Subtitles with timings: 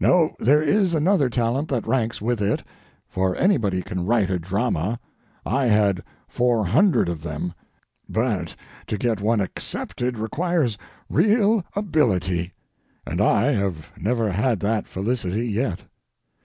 [0.00, 6.02] No, there is another talent that ranks with it—for anybody can write a drama—I had
[6.26, 8.56] four hundred of them—but
[8.88, 10.78] to get one accepted requires
[11.08, 12.54] real ability.
[13.06, 15.82] And I have never had that felicity yet.